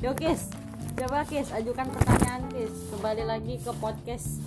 Yo 0.00 0.16
Kis, 0.16 0.48
coba 0.96 1.28
Kis 1.28 1.52
ajukan 1.52 1.92
pertanyaan 1.92 2.48
Kis. 2.48 2.72
Kembali 2.88 3.20
lagi 3.20 3.60
ke 3.60 3.68
podcast 3.84 4.40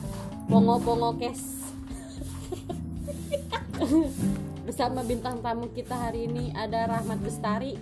Pongo 0.50 0.82
Pongo 0.82 1.14
Kes. 1.14 1.62
Bersama 4.66 5.06
bintang 5.06 5.46
tamu 5.46 5.70
kita 5.70 5.94
hari 5.94 6.26
ini 6.26 6.50
ada 6.58 6.90
Rahmat 6.90 7.22
Bestari 7.22 7.78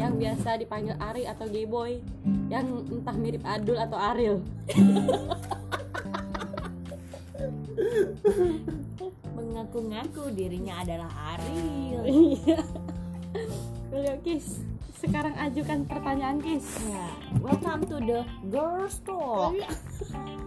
yang 0.00 0.16
biasa 0.16 0.64
dipanggil 0.64 0.96
Ari 0.96 1.28
atau 1.28 1.44
Gayboy 1.44 2.00
yang 2.48 2.88
entah 2.88 3.12
mirip 3.12 3.44
Adul 3.44 3.76
atau 3.76 4.00
Ariel. 4.00 4.40
Mengaku-ngaku 9.36 10.32
dirinya 10.32 10.80
adalah 10.80 11.36
Ariel. 11.36 12.00
Iya. 12.08 12.64
Yo 13.92 14.16
Kis, 14.24 14.69
sekarang 15.00 15.32
ajukan 15.40 15.88
pertanyaan 15.88 16.38
Kis. 16.44 16.68
Ya, 16.84 17.08
welcome 17.40 17.80
to 17.88 17.96
the 18.04 18.20
Girls 18.52 19.00
Talk. 19.00 19.56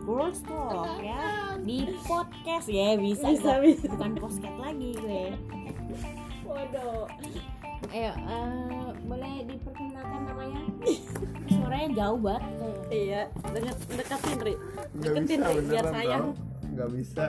Girls 0.06 0.40
Talk 0.46 1.02
ya 1.02 1.58
di 1.58 1.90
podcast 2.06 2.70
ya 2.70 2.94
bisa, 2.94 3.34
Bisa, 3.34 3.58
gua. 3.58 3.66
bisa. 3.66 3.86
bukan 3.90 4.12
podcast 4.22 4.58
lagi 4.62 4.90
gue. 4.94 5.26
Waduh. 6.46 7.10
Ayo, 7.94 8.14
eh, 8.14 8.90
boleh 9.10 9.34
diperkenalkan 9.50 10.22
namanya? 10.26 10.62
Suaranya 11.50 11.90
jauh 11.98 12.20
banget. 12.22 12.44
Iya, 12.94 13.22
deket, 13.54 13.78
deketin 13.90 14.38
Ri. 14.38 14.54
Deketin 15.02 15.40
Ri, 15.42 15.56
biar 15.66 15.86
sayang. 15.90 16.26
Nggak 16.74 16.90
bisa 16.90 17.26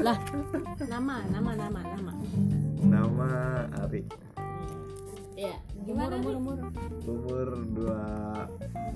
Lah, 0.00 0.18
nama, 0.88 1.24
nama, 1.28 1.50
nama, 1.56 1.80
nama. 1.92 2.12
Nama 2.84 3.28
Ari 3.84 4.25
Iya. 5.36 5.56
Umur, 5.76 5.84
Gimana 5.84 6.14
umur, 6.16 6.34
umur, 6.40 6.56
Umur 7.04 7.48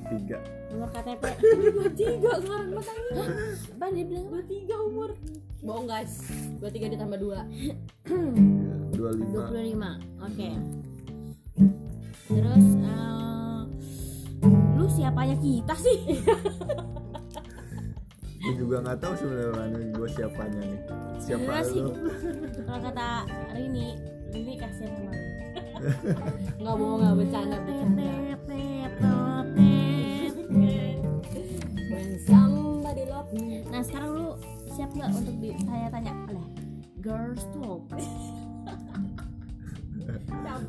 23 0.08 0.72
umur 0.72 0.88
KTP. 0.88 1.22
Dua 1.77 1.88
tiga 1.92 2.30
sekarang 2.41 2.70
makanya. 2.72 3.24
Apa 3.77 3.86
dia 3.92 4.05
bilang? 4.08 4.27
Dua 4.32 4.42
tiga 4.48 4.77
umur. 4.80 5.10
Bohong 5.60 5.84
guys. 5.84 6.24
Dua 6.56 6.70
tiga 6.72 6.88
ditambah 6.88 7.20
dua. 7.20 7.44
25 9.00 9.48
25 9.48 10.20
Oke 10.28 10.50
Terus 12.28 12.66
eh, 12.84 13.60
Lu 14.77 14.84
siapanya 14.92 15.36
kita 15.41 15.75
sih? 15.80 15.98
Gue 18.41 18.54
juga 18.56 18.80
nggak 18.80 18.98
tahu 19.04 19.12
sebenarnya 19.20 19.92
gue 19.92 20.08
siapanya 20.16 20.60
nih 20.64 20.80
Siapa 21.20 21.60
sih, 21.60 21.80
lu? 21.84 21.92
Kalau 22.64 22.80
kata 22.88 23.28
Rini 23.52 24.00
Rini 24.32 24.56
kasihan 24.56 24.97
sama 24.97 25.12
lu 25.12 25.50
Nggak 26.61 26.75
bohong 26.77 26.98
nggak 27.00 27.14
bercanda 27.17 27.56
bercanda. 27.64 28.11
Nah 33.81 33.89
sekarang 33.89 34.11
lu 34.12 34.28
siap 34.77 34.91
nggak 34.92 35.09
untuk 35.09 35.37
ditanya-tanya 35.41 36.12
oleh 36.28 36.47
Girls 37.00 37.45
Talk 37.56 37.83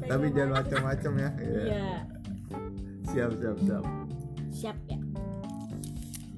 Tapi 0.07 0.25
jangan 0.31 0.51
macam-macam 0.63 1.11
ya. 1.19 1.29
Iya. 1.43 1.59
Iya. 1.65 1.91
Siap 3.11 3.31
siap 3.35 3.57
siap. 3.67 3.83
Siap 4.53 4.77
ya. 4.87 4.99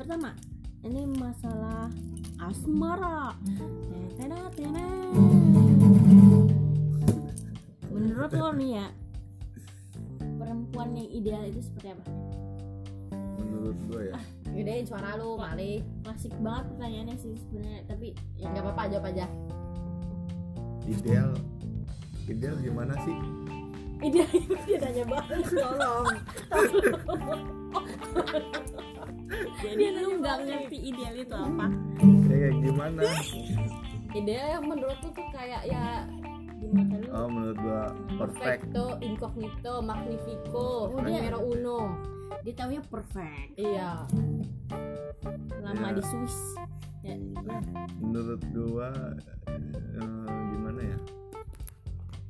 Pertama 0.02 0.34
Ini 0.82 1.14
masalah 1.16 1.94
asmara. 2.42 3.38
Tena, 4.18 4.50
tena. 4.58 4.88
Menurut 8.14 8.32
lo 8.38 8.50
nih 8.54 8.72
ya 8.78 8.88
Perempuan 10.38 10.94
yang 10.94 11.10
ideal 11.10 11.44
itu 11.50 11.66
seperti 11.66 11.98
apa? 11.98 12.06
Menurut 13.42 13.78
gue 13.90 14.14
ya 14.14 14.18
Gedein 14.54 14.86
suara 14.86 15.18
lu, 15.18 15.34
Mali. 15.34 15.82
Klasik 16.06 16.30
banget 16.38 16.70
pertanyaannya 16.78 17.18
sih 17.18 17.34
sebenarnya 17.42 17.82
Tapi 17.90 18.14
Ya 18.38 18.54
nggak 18.54 18.70
apa-apa, 18.70 18.84
jawab 18.94 19.10
aja. 19.10 19.26
Ideal 20.86 21.34
Ideal 22.30 22.56
gimana 22.62 22.94
sih? 23.02 23.18
Ini 24.04 24.20
dia 24.68 24.78
tanya 24.84 25.04
banget, 25.08 25.48
tolong. 25.48 26.08
Jadi 29.64 29.86
lu 29.96 30.20
nggak 30.20 30.38
ngerti 30.44 30.78
ideal 30.92 31.16
itu 31.16 31.36
apa? 31.36 31.68
Ya 32.04 32.16
kayak 32.28 32.54
gimana? 32.62 33.04
Ide 34.14 34.36
yang 34.36 34.66
menurut 34.68 35.00
lu 35.02 35.10
tuh 35.16 35.28
kayak 35.32 35.64
ya 35.72 36.04
Lu 36.74 37.06
Oh 37.10 37.28
menurut 37.28 37.56
gue 37.56 37.82
perfect 38.16 38.66
perfecto, 38.66 38.84
incognito, 39.00 39.74
magnifico, 39.80 40.90
Oh, 40.90 41.00
dia- 41.00 41.22
numero 41.22 41.40
uno. 41.40 41.80
Dia 42.42 42.54
taunya 42.56 42.82
perfect 42.82 43.54
Iya. 43.56 44.10
Lama 45.62 45.88
Ya. 45.88 45.96
di 45.96 46.04
Swiss 46.04 46.38
ya. 47.02 47.16
Menurut 47.96 48.42
gue 48.50 48.90
eh, 49.94 50.28
Gimana 50.50 50.82
ya? 50.82 50.98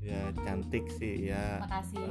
ya 0.04 0.22
cantik 0.38 0.84
sih 0.92 1.32
ya 1.32 1.64
Makasih. 1.64 2.04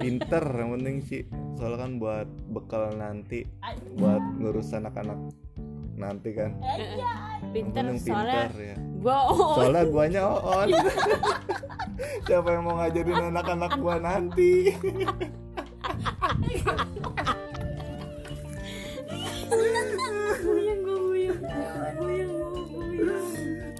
pinter 0.00 0.40
yang 0.48 0.70
penting 0.72 0.96
sih 1.02 1.22
soalnya 1.54 1.78
kan 1.78 1.92
buat 1.98 2.24
bekal 2.48 2.88
nanti 2.94 3.44
buat 3.94 4.22
ngurus 4.40 4.72
anak-anak 4.72 5.20
nanti 5.98 6.30
kan. 6.32 6.50
Pinter 7.50 7.82
Yang 7.84 7.98
penting 7.98 8.14
soalnya 8.14 8.42
pinter 8.48 8.62
ya. 8.62 8.76
Gua 8.98 9.16
soalnya 9.54 9.84
guanya 9.86 10.22
on 10.26 10.68
siapa 12.26 12.48
yang 12.54 12.62
mau 12.66 12.74
ngajarin 12.78 13.30
anak-anak 13.34 13.72
gua 13.82 13.96
nanti. 13.98 14.52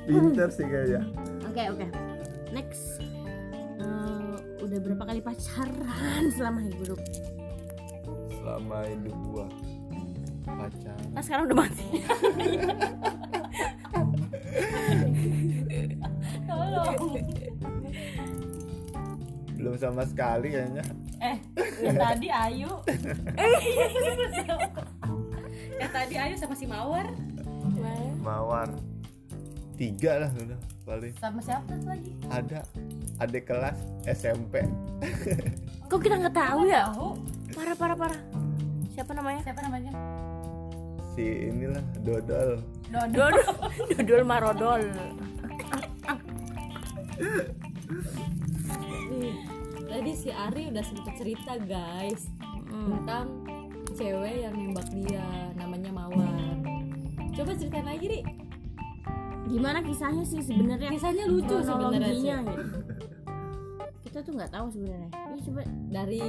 Pinter 0.09 0.49
sih 0.51 0.67
kayaknya. 0.67 1.01
Oke 1.47 1.63
oke. 1.71 1.87
Next. 2.51 2.99
Eh, 3.79 4.35
udah 4.65 4.79
berapa 4.83 5.05
kali 5.07 5.21
pacaran 5.23 6.23
selama 6.35 6.61
hidup? 6.67 6.99
selama 8.49 8.81
hidup 8.89 9.17
gua 9.29 9.47
pacaran 10.51 11.07
Nah 11.11 11.23
sekarang 11.23 11.45
udah 11.47 11.59
mati. 11.59 11.87
Tolong. 16.45 16.95
belum 19.55 19.75
sama 19.75 20.07
sekali 20.07 20.55
kayaknya 20.55 20.85
Eh, 21.19 21.35
tadi 21.91 22.31
Ayu. 22.31 22.71
yang 25.75 25.91
tadi 25.91 26.15
Ayu 26.15 26.35
sama 26.39 26.55
si 26.55 26.63
Mawar. 26.63 27.11
mawar 28.19 28.71
tiga 29.75 30.19
lah 30.19 30.31
udah 30.33 30.59
paling 30.85 31.15
Sama 31.17 31.39
siapa 31.39 31.71
tuh 31.73 31.89
lagi? 31.89 32.11
ada 32.29 32.63
adik 33.19 33.47
kelas 33.47 33.79
SMP 34.05 34.63
Kok 35.87 35.99
kita 35.99 36.19
nggak 36.19 36.35
tahu 36.35 36.61
ya? 36.65 36.87
Tahu. 36.87 37.09
Parah 37.51 37.75
parah 37.75 37.97
parah. 37.97 38.21
Siapa 38.93 39.11
namanya? 39.11 39.41
Siapa 39.41 39.61
namanya? 39.61 39.91
Si 41.19 41.51
inilah 41.51 41.83
dodol 42.07 42.63
Dodol. 42.89 43.35
Dodol 43.91 44.23
Marodol. 44.23 44.81
Nih, 49.11 49.35
tadi 49.85 50.13
si 50.15 50.31
Ari 50.31 50.71
udah 50.71 50.85
sempet 50.87 51.13
cerita 51.19 51.59
guys 51.59 52.31
Hmm. 52.69 53.01
tentang 53.01 53.27
cewek 53.93 54.45
yang 54.45 54.53
nembak 54.53 54.87
dia 54.93 55.25
namanya 55.57 55.89
Mawar. 55.89 56.37
Coba 57.33 57.57
ceritain 57.57 57.89
lagi, 57.89 58.07
Ri. 58.07 58.21
Gimana 59.49 59.81
kisahnya 59.81 60.21
sih 60.23 60.45
sebenarnya? 60.45 60.93
Kisahnya 60.93 61.25
lucu 61.27 61.65
sebenarnya 61.65 62.13
sih. 62.13 62.29
Gitu. 62.29 62.65
Kita 64.05 64.19
tuh 64.21 64.33
nggak 64.37 64.53
tahu 64.53 64.67
sebenarnya. 64.69 65.11
Ini 65.11 65.41
coba 65.45 65.61
Dari 65.89 66.25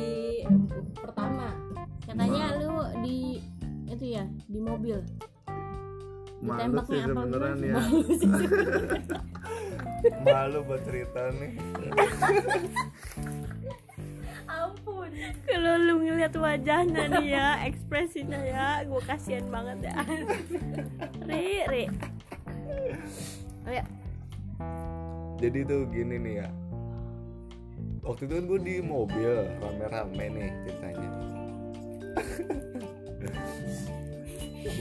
pertama, 0.96 1.48
katanya 2.08 2.49
itu 4.00 4.16
ya 4.16 4.24
di 4.48 4.60
mobil. 4.63 5.04
Malu 6.40 6.80
sih 6.88 7.04
gimana? 7.04 7.51
ya 7.60 7.84
malu 10.24 10.63
buat 10.63 10.80
cerita 10.88 11.36
nih 11.36 11.60
ampun. 14.48 15.12
Kalau 15.44 15.74
lu 15.75 15.94
ngeliat 16.07 16.31
wajahnya 16.31 17.12
nih 17.12 17.28
ya, 17.28 17.48
ekspresinya 17.68 18.40
ya, 18.40 18.68
gue 18.88 19.01
kasihan 19.04 19.44
banget 19.51 19.92
ya. 19.92 20.00
Ri, 21.28 21.68
ri. 21.68 21.84
Oh 23.68 23.74
ya, 23.75 23.84
jadi 25.40 25.60
tuh 25.68 25.88
gini 25.92 26.16
nih 26.19 26.34
ya 26.44 26.50
waktu 28.04 28.28
itu 28.28 28.34
kan 28.36 28.45
gue 28.48 28.60
di 28.63 28.75
mobil 28.84 29.31
rame-rame 29.60 30.25
nih 30.34 30.50
ceritanya 30.68 31.10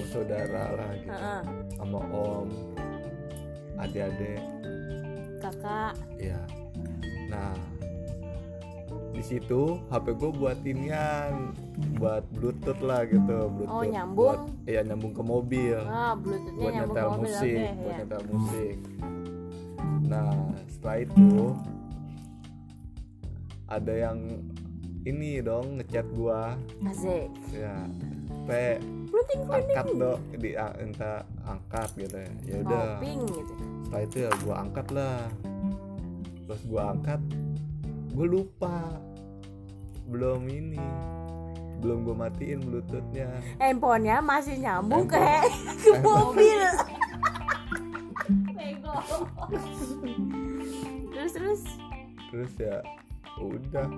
saudara 0.08 0.64
lah 0.74 0.90
gitu. 0.98 1.12
Heeh. 1.12 1.42
sama 1.76 2.00
om. 2.10 2.48
Adik-adik. 3.78 4.40
Kakak. 5.38 5.94
Ya 6.18 6.42
nah 7.28 7.52
di 9.12 9.20
situ 9.20 9.76
HP 9.92 10.16
gue 10.16 10.30
buat 10.32 10.58
inian 10.64 11.52
buat 12.00 12.24
bluetooth 12.32 12.80
lah 12.80 13.04
gitu 13.04 13.52
bluetooth. 13.52 13.68
Oh, 13.68 13.84
nyambung. 13.84 14.16
buat, 14.16 14.40
iya 14.64 14.80
nyambung 14.86 15.12
ke 15.12 15.22
mobil. 15.22 15.78
Ah 15.84 16.16
bluetoothnya 16.16 16.56
buat 16.56 16.72
nyambung 16.72 16.96
ke 16.96 16.96
nyetel 16.96 17.08
mobil 17.08 17.20
musik 17.20 17.58
oke 17.58 17.76
buat 17.76 17.92
ya. 17.92 17.98
nyetel 17.98 18.22
musik. 18.32 18.76
Nah 20.08 20.32
setelah 20.72 20.98
itu 21.04 21.28
ada 23.68 23.92
yang 23.92 24.18
ini 25.04 25.30
dong 25.44 25.66
ngechat 25.78 26.06
gua. 26.16 26.56
Asik. 26.88 27.28
ya 27.52 27.76
pe 28.48 28.80
angkat 29.28 29.86
dong 29.92 30.20
di 30.32 30.56
minta 30.56 31.20
angkat 31.44 31.88
gitu 32.00 32.16
ya. 32.16 32.32
Ya 32.48 32.56
udah. 32.64 32.96
Gitu. 33.04 33.44
setelah 33.84 34.02
itu 34.08 34.16
ya 34.24 34.30
gua 34.40 34.54
angkat 34.64 34.86
lah. 34.88 35.20
Terus 36.48 36.62
gua 36.64 36.82
angkat 36.96 37.20
gua 38.16 38.24
lupa. 38.24 38.76
Belum 40.08 40.48
ini. 40.48 40.80
Belum 41.84 42.08
gua 42.08 42.24
matiin 42.24 42.64
bluetoothnya. 42.64 43.28
Handphonenya 43.60 44.24
masih 44.24 44.56
nyambung 44.56 45.04
ke 45.12 45.20
ke 45.84 45.92
mobil. 46.00 46.64
Terus 51.12 51.32
terus. 51.34 51.62
terus 52.32 52.52
ya 52.56 52.80
udah. 53.36 53.88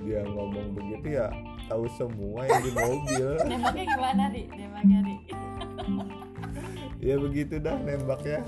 Dia 0.00 0.24
ngomong 0.24 0.76
begitu 0.78 1.18
ya 1.20 1.28
tahu 1.70 1.86
semua 1.94 2.42
yang 2.44 2.60
di 2.60 2.72
mobil 2.74 3.28
Nembaknya 3.50 3.84
gimana, 3.86 4.22
Ri? 4.28 4.42
Nembaknya, 4.50 4.98
Ri. 5.00 5.16
ya 7.00 7.14
begitu 7.16 7.54
dah 7.56 7.78
nembaknya 7.78 8.42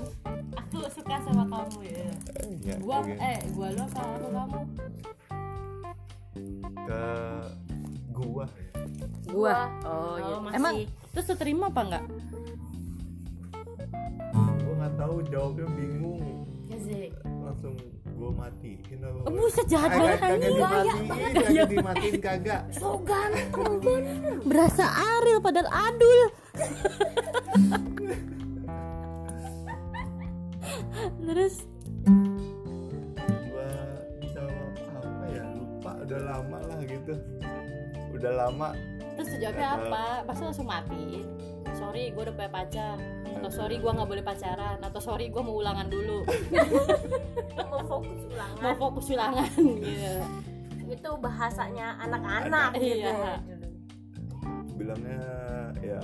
Aku 0.53 0.85
suka 0.89 1.17
sama 1.21 1.45
kamu 1.45 1.79
ya. 1.85 2.05
Eh, 2.41 2.49
ya, 2.63 2.75
Gua 2.77 2.99
oke. 2.99 3.13
eh 3.13 3.39
gua 3.53 3.67
lo 3.71 3.85
sama 3.87 4.11
aku 4.11 4.27
kamu. 4.27 4.59
ke 6.75 7.03
gua 8.11 8.45
Gua. 9.25 9.55
Oh, 9.81 10.15
iya. 10.17 10.35
masih. 10.39 10.55
Emang 10.57 10.75
Terus 11.09 11.25
lu 11.29 11.35
terima 11.37 11.65
apa 11.69 11.81
enggak? 11.81 12.03
gua 14.33 14.73
nggak 14.75 14.93
tahu 14.95 15.15
jawabnya 15.25 15.67
bingung 15.71 16.21
Asik. 16.67 17.11
langsung 17.23 17.75
gua 18.13 18.31
matiin 18.31 18.79
apa 18.99 19.19
Oh, 19.23 19.31
buset 19.31 19.65
jahat 19.65 19.89
Eh, 19.89 19.97
banget 19.97 20.19
anjing. 20.21 20.53
dimatiin 20.53 21.05
kagak 21.33 21.67
dimatiin 21.67 22.17
kagak 22.19 22.61
so 22.71 22.97
ganteng 23.01 23.49
bener. 23.79 24.35
Berasa 24.43 24.85
Ariel 24.87 25.39
padahal 25.39 25.69
Adul. 25.69 26.19
Terus 31.19 31.53
gua 33.47 33.69
jawab 34.27 34.71
apa 34.93 35.25
ya 35.29 35.43
lupa 35.51 35.91
udah 35.99 36.19
lama 36.21 36.57
lah 36.63 36.79
gitu 36.81 37.13
udah 38.13 38.31
lama 38.35 38.69
terus 39.13 39.29
jawabnya 39.35 39.67
apa? 39.75 40.03
Pasti 40.25 40.41
langsung 40.43 40.65
mati. 40.65 41.21
Sorry, 41.71 42.09
gue 42.09 42.21
udah 42.23 42.33
punya 42.33 42.49
pacar. 42.51 42.97
Atau 43.35 43.49
sorry, 43.49 43.77
gue 43.77 43.87
nggak 43.87 44.05
boleh 44.05 44.21
pacaran. 44.21 44.77
Atau 44.79 44.99
sorry, 44.99 45.27
gue 45.27 45.39
mau 45.39 45.55
ulangan 45.55 45.87
dulu. 45.87 46.23
Mau 47.63 47.79
fokus 47.83 48.19
ulangan. 48.27 48.59
mau 48.61 48.75
fokus 48.75 49.05
ulangan 49.09 49.49
gitu. 49.55 50.13
Itu 50.87 51.09
bahasanya 51.17 51.95
anak-anak 51.99 52.69
gitu. 52.75 53.01
Iya. 53.01 53.39
bilangnya 54.73 55.21
ya 55.79 56.01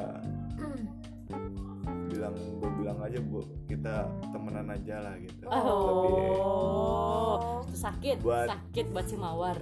bilang 2.08 2.34
gue 2.34 2.70
bilang 2.76 2.98
aja 3.00 3.20
bu 3.20 3.40
kita 3.66 4.08
temenan 4.30 4.68
aja 4.70 4.96
lah 5.00 5.14
gitu 5.20 5.44
Oh, 5.50 7.60
itu 7.64 7.76
sakit, 7.76 8.18
Buat- 8.20 8.50
sakit 8.50 8.86
buat 8.90 9.06
si 9.06 9.16
Mawar. 9.16 9.58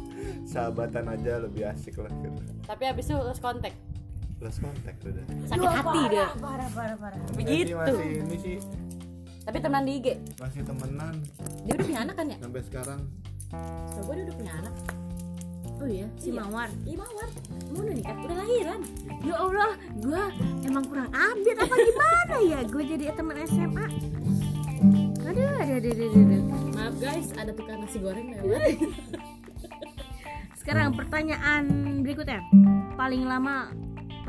sahabatan 0.46 1.08
aja 1.08 1.40
lebih 1.40 1.66
asik 1.66 1.96
lah 1.96 2.10
gitu 2.14 2.40
Tapi 2.62 2.82
abis 2.86 3.04
itu 3.06 3.14
lost 3.16 3.40
kontak, 3.40 3.72
lost 4.40 4.58
contact 4.58 4.98
udah 5.04 5.24
sakit 5.46 5.68
hati 5.68 6.00
dia. 6.08 6.26
Parah 6.36 6.68
parah 6.72 6.96
parah. 6.96 7.20
Begitu. 7.36 7.76
Masih 7.76 8.08
ini 8.24 8.36
sih 8.36 8.56
Tapi 9.40 9.56
temenan 9.56 9.84
di 9.84 9.92
IG, 9.98 10.06
masih 10.36 10.60
temenan 10.62 11.14
dia 11.64 11.72
udah 11.74 11.84
punya 11.84 12.00
anak 12.04 12.14
kan 12.14 12.26
ya? 12.28 12.36
sampai 12.38 12.60
sekarang 12.62 13.00
Coba 13.90 14.10
dia 14.14 14.24
udah 14.24 14.36
punya 14.36 14.52
anak. 14.62 14.74
Oh 15.80 15.88
iya, 15.88 16.06
si 16.20 16.28
Iya. 16.28 16.44
Mawar. 16.44 16.68
Iya 16.84 16.96
Mawar, 17.00 17.28
mau 17.72 17.80
udah 17.80 17.94
nikah, 17.96 18.16
udah 18.20 18.36
lahiran. 18.36 18.80
Ya 19.24 19.34
Allah, 19.34 19.70
gua 19.96 20.24
emang 20.60 20.84
kurang 20.84 21.08
update 21.08 21.56
apa 21.56 21.74
gimana 21.74 22.36
ya? 22.44 22.60
Gue 22.68 22.82
jadi 22.84 23.04
teman 23.16 23.36
SMA. 23.42 23.86
Aduh, 25.24 25.56
aduh, 25.56 25.76
aduh, 25.80 25.88
aduh, 25.88 26.08
aduh. 26.20 26.42
Maaf 26.76 26.94
guys, 27.00 27.28
ada 27.32 27.50
tukang 27.50 27.80
nasi 27.80 27.96
goreng 27.96 28.28
lewat. 28.28 28.76
Sekarang 30.54 30.92
pertanyaan 30.92 31.64
berikutnya. 32.04 32.44
Paling 32.94 33.24
lama 33.24 33.72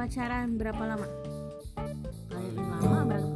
pacaran 0.02 0.58
berapa 0.58 0.82
lama? 0.82 1.08
Paling 2.26 2.58
lama 2.58 3.00
berapa? 3.06 3.30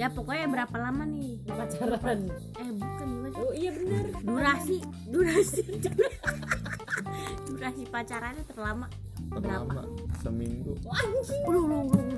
Ya 0.00 0.08
pokoknya 0.08 0.48
berapa 0.48 0.76
lama 0.80 1.04
nih? 1.04 1.36
pacaran. 1.44 2.20
Eh 2.56 2.70
bukan 2.72 3.06
gimana? 3.12 3.36
Oh 3.36 3.52
iya 3.52 3.70
bener. 3.76 4.04
Durasi, 4.24 4.80
durasi, 5.12 5.60
durasi 7.52 7.82
pacarannya 7.92 8.48
terlama 8.48 8.88
terlama 9.30 9.84
seminggu 10.24 10.74
ulu, 11.46 11.60
ulu. 11.92 12.16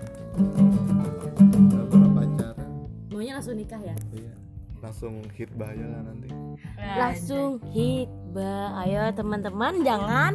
nggak 1.52 1.86
pernah 1.90 2.10
pacaran 2.16 2.68
Maunya 3.10 3.32
langsung 3.36 3.58
nikah 3.58 3.82
ya? 3.82 3.96
iya 4.14 4.32
langsung 4.82 5.22
hit 5.32 5.48
bahaya 5.54 5.86
lah 5.86 6.02
nanti 6.02 6.28
Langsung 6.76 7.62
hit 7.70 8.10
ba. 8.34 8.74
Ayo 8.82 9.14
teman-teman 9.14 9.86
jangan 9.86 10.34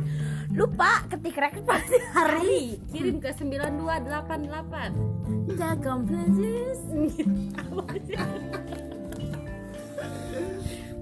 lupa 0.49 1.03
ketik 1.11 1.35
rekening 1.35 1.67
pasti 1.67 1.99
hari. 2.15 2.79
Kirim 2.89 3.19
ke 3.19 3.35
9288. 3.35 5.59
Jaga 5.59 5.93
Francis. 6.07 6.79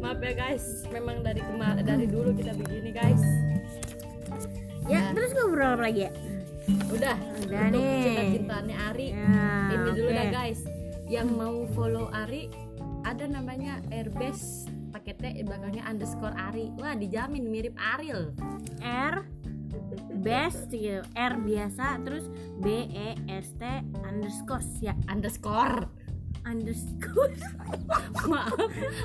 Maaf 0.02 0.20
ya 0.20 0.34
guys, 0.34 0.66
memang 0.90 1.22
dari 1.22 1.40
kemar 1.40 1.80
dari 1.82 2.06
dulu 2.10 2.34
kita 2.34 2.54
begini 2.54 2.92
guys. 2.92 3.22
Ya, 4.86 5.10
terus 5.14 5.34
ngobrol 5.34 5.78
apa 5.78 5.90
lagi 5.90 6.06
ya? 6.06 6.12
Udah, 6.94 7.18
Udah 7.46 7.60
untuk 7.70 7.82
nih. 7.82 8.02
cinta-cintaannya 8.06 8.76
Ari. 8.92 9.08
Ya, 9.14 9.26
Ini 9.72 9.90
dulu 9.94 10.10
oke. 10.10 10.18
dah 10.18 10.28
guys. 10.30 10.60
Yang 11.06 11.28
mau 11.38 11.56
follow 11.74 12.10
Ari 12.10 12.50
ada 13.06 13.26
namanya 13.26 13.80
Airbase 13.88 14.66
pakai 14.90 15.14
T 15.14 15.24
belakangnya 15.42 15.86
underscore 15.86 16.34
Ari. 16.34 16.74
Wah 16.76 16.94
dijamin 16.94 17.46
mirip 17.46 17.78
Ariel. 17.78 18.34
R 18.82 19.22
best 20.18 20.68
gitu. 20.68 21.06
R 21.12 21.34
biasa 21.38 22.02
terus 22.02 22.26
B 22.58 22.66
E 22.88 23.10
S 23.28 23.54
T 23.54 23.64
underscore 24.02 24.64
ya 24.80 24.98
Underscore. 25.06 25.86
underscore 26.44 27.34
Maaf, 28.30 28.54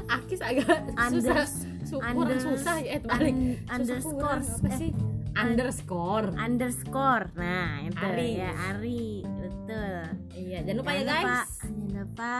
Akis 0.06 0.40
agak 0.40 0.68
susah. 1.08 1.08
Unders- 1.40 1.64
Su 1.82 1.96
kurang 1.96 2.16
unders- 2.28 2.44
susah 2.44 2.76
ya, 2.78 2.88
eh 2.92 3.00
balik. 3.00 3.32
un- 3.32 3.56
Susah 3.56 3.72
underscore 3.72 4.12
kurang. 4.14 4.44
apa 4.44 4.68
eh, 4.68 4.76
sih? 4.76 4.90
Underscore. 5.30 6.28
underscore. 6.36 7.24
Nah, 7.34 7.70
itu 7.80 7.96
Ari. 7.98 8.28
ya 8.36 8.50
Ari. 8.68 9.04
Betul. 9.24 9.94
Iya, 10.30 10.58
jangan 10.62 10.76
lupa 10.76 10.90
ya 10.90 10.96
Jangan 10.98 11.08
lupa- 11.08 11.24
guys. 11.24 11.50
Jangan 11.56 11.88
lupa 11.96 12.32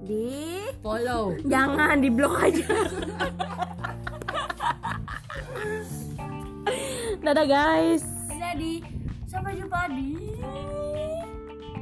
di 0.00 0.64
Follow. 0.80 1.36
jangan 1.44 2.00
di 2.00 2.08
blok 2.08 2.40
aja. 2.40 2.66
Dadah 7.20 7.46
guys. 7.46 8.02
Jadi 8.32 8.80
sampai 9.28 9.60
jumpa 9.60 9.92
di 9.92 10.16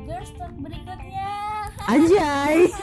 Girls 0.02 0.30
Talk 0.34 0.52
berikutnya. 0.58 1.30
Anjay. 1.86 2.74